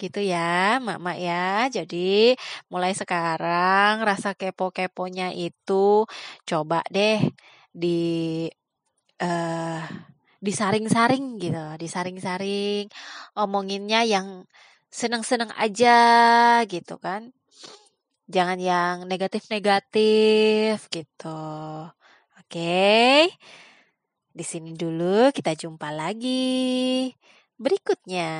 gitu 0.00 0.20
ya, 0.20 0.78
mak-mak 0.80 1.16
ya. 1.18 1.68
Jadi 1.72 2.36
mulai 2.72 2.92
sekarang 2.92 4.04
rasa 4.04 4.32
kepo-keponya 4.38 5.32
itu 5.32 6.04
coba 6.48 6.80
deh 6.92 7.20
di 7.72 8.46
uh, 9.20 9.82
disaring-saring 10.40 11.40
gitu, 11.40 11.64
disaring-saring 11.80 12.88
omonginnya 13.36 14.04
yang 14.04 14.44
seneng-seneng 14.92 15.50
aja 15.56 15.98
gitu 16.68 16.96
kan. 17.00 17.32
Jangan 18.26 18.58
yang 18.58 18.96
negatif-negatif 19.06 20.88
gitu. 20.90 21.42
Oke. 22.40 23.30
Di 24.36 24.44
sini 24.44 24.76
dulu 24.76 25.32
kita 25.32 25.56
jumpa 25.56 25.88
lagi 25.94 27.08
berikutnya. 27.56 28.32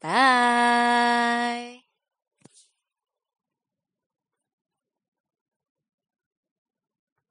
Bye. 0.00 1.87